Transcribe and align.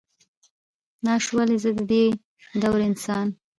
ناش 1.05 1.25
ولئ، 1.35 1.57
زه 1.63 1.71
ددې 1.77 2.05
دور 2.61 2.79
انسان. 2.89 3.27